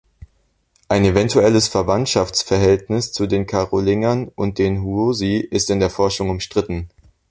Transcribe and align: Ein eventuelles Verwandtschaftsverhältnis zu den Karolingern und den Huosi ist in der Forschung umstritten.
Ein 0.87 1.05
eventuelles 1.05 1.67
Verwandtschaftsverhältnis 1.67 3.11
zu 3.11 3.27
den 3.27 3.45
Karolingern 3.45 4.29
und 4.29 4.57
den 4.57 4.81
Huosi 4.83 5.37
ist 5.37 5.69
in 5.69 5.79
der 5.79 5.91
Forschung 5.91 6.31
umstritten. 6.31 6.89